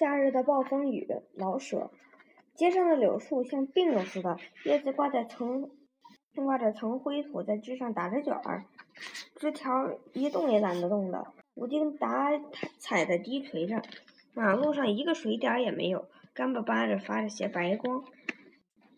[0.00, 1.90] 夏日的暴风雨，老舍。
[2.54, 5.68] 街上的柳树像病了似的，叶子挂在层，
[6.34, 8.64] 挂着层灰土，在枝上打着卷儿，
[9.36, 9.70] 枝条
[10.14, 12.30] 一动也懒得动的，无精打
[12.78, 13.82] 采的低垂着。
[14.32, 18.02] 马路上一个水点也没有，干巴巴着发着些白光。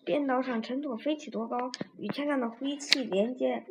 [0.04, 3.64] 便道上尘土飞起多高，与天上的灰气连接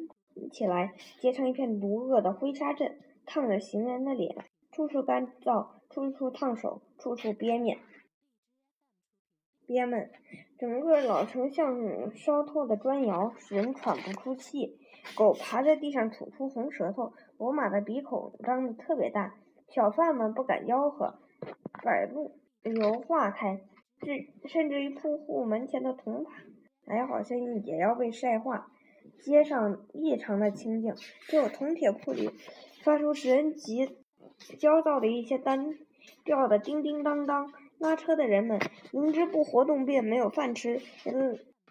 [0.52, 0.92] 起来，
[1.22, 4.36] 结成一片毒恶的灰沙阵，烫着行人的脸，
[4.74, 5.80] 处处干燥。
[5.94, 7.80] 处处烫手，处处憋面，
[9.68, 10.10] 憋闷，
[10.58, 14.78] 整个老城像烧透的砖窑，使人喘不出气。
[15.16, 19.36] 狗爬在地上吐出红舌头，罗马的鼻孔张得特别大，
[19.68, 21.20] 小贩们不敢吆喝，
[21.84, 23.62] 柏路油化开，
[24.00, 26.24] 至甚至于铺户门前的铜
[26.86, 28.72] 牌好像也要被晒化。
[29.20, 30.94] 街上异常的清静，
[31.28, 32.30] 只有铜铁铺里
[32.84, 33.98] 发出使人急。
[34.58, 35.78] 焦躁的一些单
[36.24, 38.60] 掉的叮叮当当，拉车的人们
[38.92, 41.14] 明知不活动便没有饭吃，也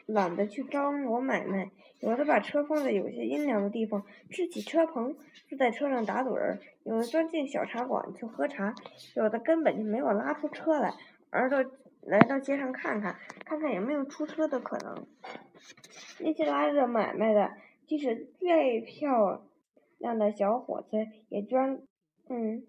[0.06, 1.70] 懒得去张罗买卖。
[2.00, 5.14] 有的把车放在有些阴凉的地方，支起车棚，
[5.48, 8.72] 坐在车上打盹儿；有的钻进小茶馆去喝茶；
[9.14, 10.94] 有的根本就没有拉出车来，
[11.28, 11.58] 而到
[12.00, 15.06] 来到街上看看，看看有没有出车的可能。
[16.20, 17.52] 那些拉着买卖的，
[17.86, 19.42] 即使再漂
[19.98, 21.82] 亮的小伙子，也居然。
[22.30, 22.62] 嗯，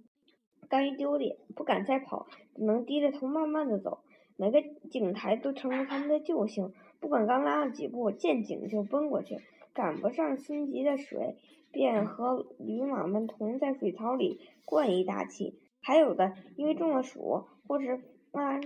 [0.72, 4.00] 甘于丢脸，不敢再跑，只能低着头慢慢的走。
[4.38, 9.38] 每个井台都成了他们的救星，不管刚拉了几步，见井就奔过去，
[9.74, 11.36] 赶不上心急的水，
[11.74, 15.60] 便和驴马们同在水槽里灌一大气。
[15.82, 18.62] 还有的因为中了暑，或是发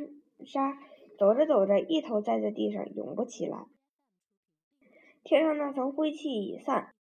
[0.46, 0.78] 沙，
[1.18, 3.66] 走着走着，一头栽在地上，永不起来。
[5.24, 6.94] 天上那层灰气已散，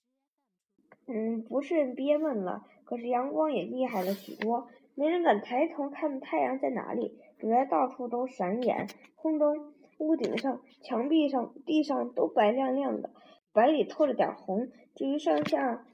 [1.08, 2.68] 嗯，不是憋闷了。
[2.84, 8.86] 可是阳光也厉害了许多，没人敢抬头看太阳在哪里，只在到处都闪眼。
[9.16, 13.10] 空中、屋顶上、墙壁上、地上都白亮亮的，
[13.52, 14.68] 白里透着点红。
[14.94, 15.86] 至于上下，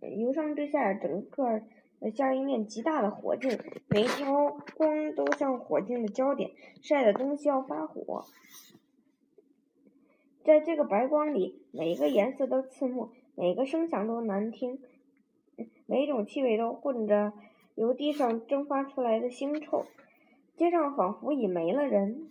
[0.00, 1.62] 由上至下，整个
[2.14, 3.58] 像一面极大的火镜，
[3.88, 6.50] 每一条光都像火镜的焦点，
[6.82, 8.24] 晒的东西要发火。
[10.44, 14.80] 在这个白光里，每一个颜色都刺目，每个声响都难听。
[15.86, 17.32] 每一种气味都混着
[17.78, 19.86] 由地上蒸发出来的腥臭，
[20.56, 22.28] 街上仿佛已没了人，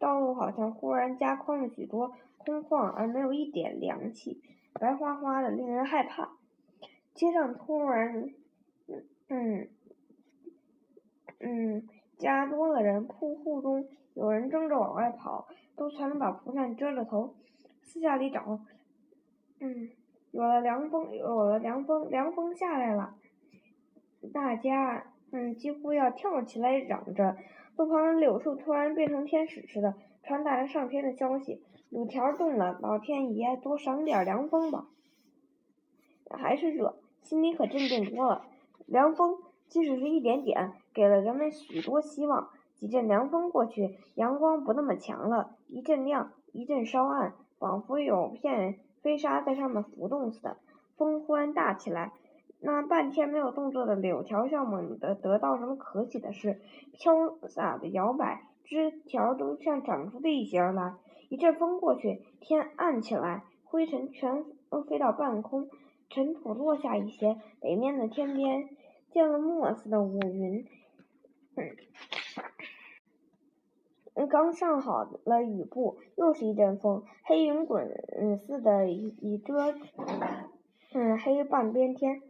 [0.00, 6.32] 道路好像忽然加宽了许多，空旷而没有一点凉气，白花花的，令人害怕。
[7.14, 8.28] 街上突然，
[8.88, 9.68] 嗯嗯
[11.38, 15.46] 嗯，加多了人，铺户中有人争着往外跑，
[15.76, 17.36] 都全把蒲扇遮着头，
[17.82, 18.58] 四下里找，
[19.60, 19.90] 嗯。
[20.32, 23.14] 有了凉风，有了凉风，凉风下来了，
[24.32, 27.36] 大家嗯几乎要跳起来嚷着。
[27.76, 31.62] 路旁的柳树突然变成天使似的，传达着上天的消息。
[31.90, 34.86] 柳条动了，老天爷多赏点凉风吧。
[36.30, 38.46] 还是热，心里可镇定多了。
[38.86, 42.48] 凉风，即使是一点点，给了人们许多希望。
[42.74, 48.78] 几阵凉风过去，阳光不那么强了，一阵亮，一阵稍暗，仿佛有片。
[49.02, 50.56] 飞沙在上面浮动似的，
[50.96, 52.12] 风忽然大起来，
[52.66, 56.62] 那半天没有动作的柳条像猛地得到什么可喜的事，
[56.94, 60.94] 飘洒的摇摆，枝条都像长出力气而来。
[61.28, 65.68] 一阵风过去，天暗起来，灰尘全都飞到半空，
[66.08, 68.70] 尘土落下一些，北面的天边
[69.10, 70.66] 见了墨似的乌云。
[74.14, 77.90] 嗯刚上好了雨布，又是一阵风，黑云滚
[78.38, 79.74] 似的，已遮
[80.94, 82.22] 嗯黑半边天。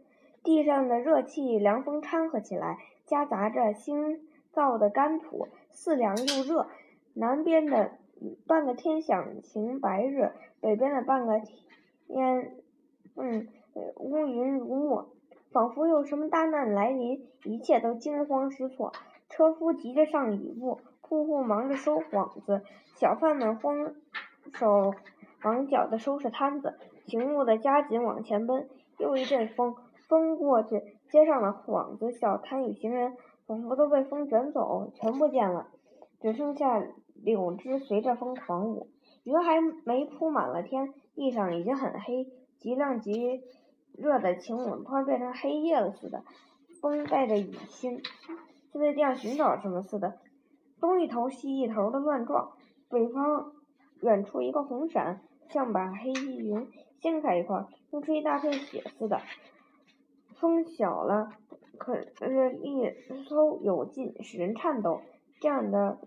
[0.45, 6.67] 地上的热气凉风掺和起来，夹杂着新造的干土，似凉又热。
[7.13, 7.91] 南边的
[8.47, 11.41] 半个天响晴白日，北边的半个
[12.07, 12.55] 天
[13.17, 13.47] 嗯
[13.97, 15.09] 乌云如墨，
[15.51, 18.93] 仿佛有什么大难来临，一切都惊慌失措。
[19.27, 20.79] 车夫急着上雨布。
[21.07, 22.63] 铺户忙着收幌子，
[22.95, 23.93] 小贩们慌
[24.53, 24.95] 手
[25.43, 28.67] 忙脚地收拾摊子，行路的加紧往前奔。
[28.97, 29.75] 又一阵风，
[30.07, 33.17] 风过去，街上的幌子、小摊与行人
[33.47, 35.67] 仿佛都被风卷走，全不见了，
[36.19, 36.85] 只剩下
[37.15, 38.89] 柳枝随着风狂舞。
[39.23, 42.27] 云还没铺满了天，地上已经很黑，
[42.59, 43.41] 极亮极
[43.97, 46.23] 热的晴午突然变成黑夜了似的。
[46.81, 48.01] 风带着雨星，
[48.71, 50.19] 就在地上寻找什么似的。
[50.79, 52.51] 东一头西一头的乱撞，
[52.89, 53.53] 北方
[54.01, 56.67] 远处一个红闪，像把黑云
[57.01, 59.19] 掀开一块，弄出一大片血似的。
[60.39, 61.29] 风小了，
[61.77, 62.93] 可是力
[63.27, 65.01] 搜有劲，使人颤抖。
[65.39, 65.97] 这样的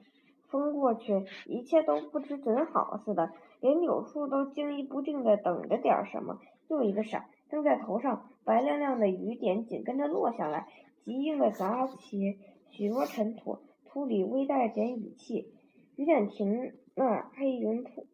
[0.48, 3.30] 风过去，一切都不知怎好似的，
[3.60, 6.38] 连柳树都惊疑不定的等着点什么。
[6.68, 10.66] 又一个闪，正在头上，白亮亮的雨点紧跟着落下来，
[11.04, 12.38] 急硬的砸起
[12.70, 15.52] 许多尘土，土里微带点雨气。
[15.96, 18.06] 雨点停了，黑云铺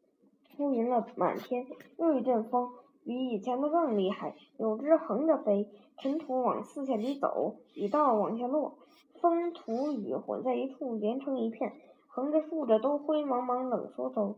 [0.56, 1.66] 铺云了满天。
[1.98, 2.70] 又一阵风，
[3.04, 5.68] 比以前的更厉害，有只横着飞，
[5.98, 8.78] 尘土往四下里走，雨道往下落，
[9.20, 11.72] 风土雨混在一处，连成一片，
[12.08, 14.34] 横着竖着都灰茫茫冷飕飕，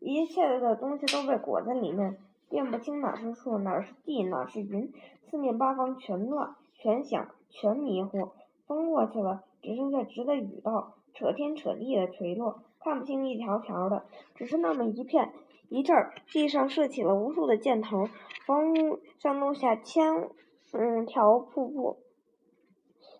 [0.00, 2.18] 一切的东西都被裹在里面。
[2.50, 4.92] 辨不清哪是树，哪是地，哪是云，
[5.22, 8.28] 四面八方全乱，全响，全迷糊。
[8.66, 14.04] 风过去了，只剩下直的雨道，扯天扯地的垂落，看不清一条条的，
[14.34, 15.32] 只是那么一片。
[15.70, 18.10] 一阵儿，地上射起了无数的箭头，
[18.44, 20.28] 房屋上弄下千
[20.74, 21.96] 嗯条瀑布。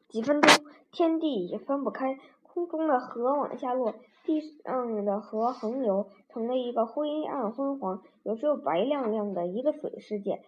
[0.06, 3.94] 几分钟，天地也分不开，空中的河往下落。
[4.22, 10.42] 地上的河横流，成了一个灰暗昏黄，有时又白亮亮的一个水世界。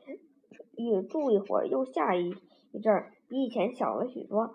[0.76, 2.34] 雨住一会儿，又下一
[2.72, 4.54] 一阵儿，比以前小了许多。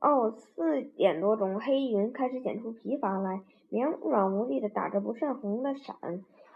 [0.00, 5.96] 哦，四点多钟，黑云开始显出疲乏来，绵软无力的打着不甚红的闪。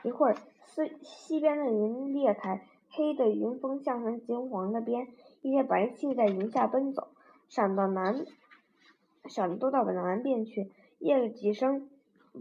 [0.02, 5.08] 一会儿，西西边的云裂开，黑的云峰向上金黄的边，
[5.40, 7.08] 一些白气在云下奔走，
[7.48, 8.26] 闪到南，
[9.24, 10.70] 闪都到南边去。
[10.98, 11.88] 夜了几声。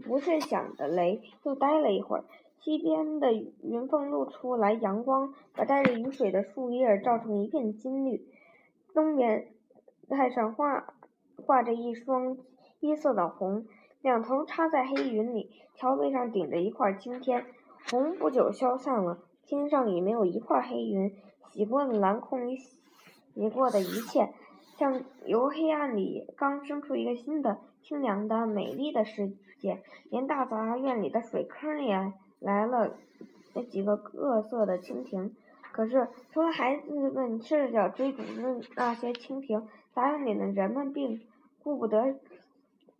[0.08, 2.24] 不甚响的雷，又待了一会儿。
[2.58, 8.26] 西边的云缝露出来阳光，把带着雨水的树叶照成一片金绿。
[8.92, 9.52] 东边
[10.08, 10.94] 太上画
[11.46, 12.38] 画着一双
[12.80, 13.66] 一色的红，
[14.04, 15.50] 两头插在黑云里。
[15.76, 17.46] 桥背上顶着一块青天，
[17.90, 21.10] 红不久消散了，天上已没有一块黑云。
[21.48, 24.28] 洗过的蓝空里洗过的一切，
[24.76, 27.58] 像由黑暗里刚生出一个新的。
[27.82, 31.90] 清凉的、美丽的世界，连大杂院里的水坑里
[32.40, 32.96] 来了
[33.54, 35.34] 那几个各色的蜻蜓。
[35.72, 41.20] 可是，除了孩子们赤着脚追逐的那些蜻蜓，杂院里的人们并
[41.62, 42.14] 顾不得，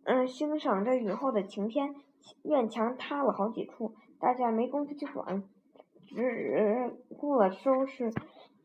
[0.05, 1.95] 嗯，欣赏着雨后的晴天。
[2.43, 5.43] 院墙塌了好几处，大家没工夫去管，
[6.05, 8.11] 只顾了收拾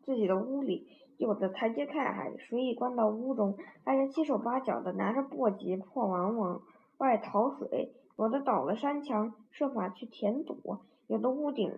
[0.03, 0.87] 自己的屋里。
[1.17, 6.61] 有的台阶太矮，水已灌到屋中，大家七手八脚的拿着簸箕、破碗往
[6.99, 11.73] 外淘水；有的倒了山墙，设法去填堵；有的屋顶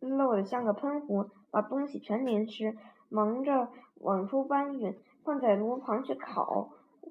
[0.00, 2.76] 漏得像个喷壶，把东西全淋湿，
[3.08, 3.68] 忙着
[4.00, 6.70] 往出搬运，放在炉旁去烤，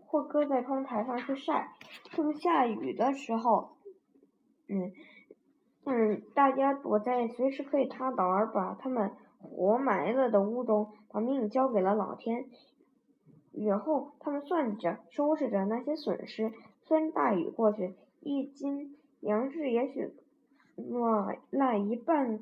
[0.09, 1.71] 或搁在窗台上去晒。
[2.09, 3.77] 正下雨的时候，
[4.67, 4.91] 嗯
[5.85, 10.91] 嗯，大家躲在随时可以塌倒而把他们活埋了的屋中。
[11.11, 12.45] 把命交给了老天。
[13.51, 16.53] 雨后，他们算着、收拾着那些损失。
[16.83, 20.13] 虽然大雨过去，一斤粮食也许
[20.75, 22.39] 落烂一半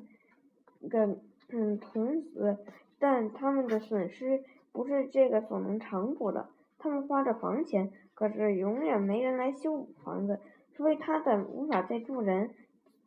[0.90, 1.18] 个
[1.48, 2.58] 嗯童子，
[2.98, 6.50] 但他们的损失不是这个所能偿补的。
[6.78, 10.40] 他们花着房钱，可是永远没人来修补房子，
[10.74, 12.54] 除非他的无法再住人，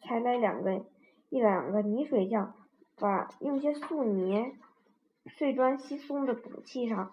[0.01, 0.83] 才来两个
[1.29, 2.53] 一两个泥水匠，
[2.97, 4.53] 把用些素泥。
[5.27, 7.11] 碎砖稀松的补砌上，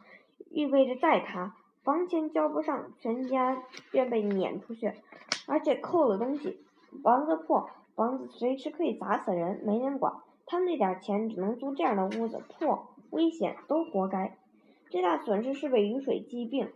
[0.50, 1.54] 预备着再塌。
[1.84, 4.94] 房钱交不上，全家便被撵出去，
[5.46, 6.64] 而且扣了东西。
[7.02, 10.14] 房子破，房子随时可以砸死人，没人管。
[10.46, 14.37] 他那点钱只能租这样的屋子，破、危险都活该。
[14.90, 16.68] 最大损失是被雨水击病，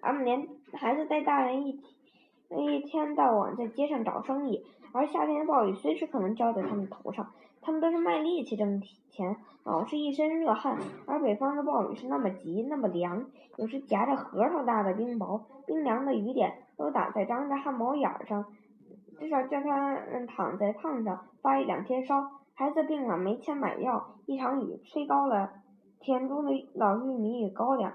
[0.00, 1.80] 他们连孩子带大人一
[2.50, 7.32] 一天到晚在街上找生意，而夏天的暴雨随时可能浇在他们头上。
[7.60, 8.80] 他们都是卖力气挣
[9.10, 10.78] 钱，老是一身热汗。
[11.06, 13.26] 而北方的暴雨是那么急，那么凉，
[13.56, 18.46] 有时夹着核桃大的冰雹，冰凉的雨点都打在张着汗毛眼上，
[19.18, 22.30] 至少叫他们躺在炕上发一两天烧。
[22.54, 25.52] 孩子病了没钱买药，一场雨吹高了
[26.08, 27.92] 田中的老玉米与高粱，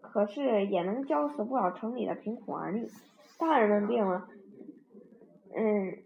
[0.00, 2.88] 可是也能浇死不少城里的贫苦儿女。
[3.38, 4.26] 大人们病了，
[5.54, 5.98] 嗯，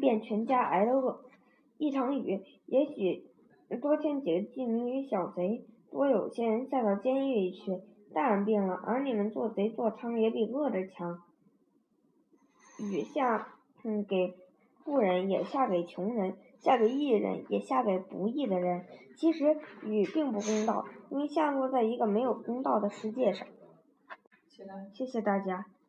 [0.00, 1.20] 便全家挨了饿。
[1.76, 3.26] 一场雨，也许
[3.82, 7.82] 多添几个妓女与小贼，多有些人下到监狱里去。
[8.14, 11.20] 大人病了，儿女们做贼做娼也比饿着强。
[12.78, 13.48] 雨下，
[13.84, 14.34] 嗯，给
[14.82, 18.84] 富人也下给穷人，下给义人也下给不义的人。
[19.16, 23.46] 其实雨并不公道，因为下落在一个没有公道的世界上。
[24.92, 25.66] 谢谢大家。